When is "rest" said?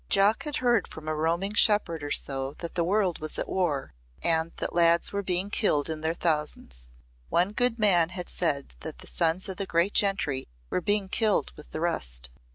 11.81-12.31